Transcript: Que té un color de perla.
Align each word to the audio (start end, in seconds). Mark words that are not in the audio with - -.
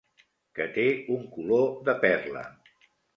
Que 0.59 0.65
té 0.77 0.85
un 1.15 1.27
color 1.35 1.67
de 1.91 1.95
perla. 2.05 2.43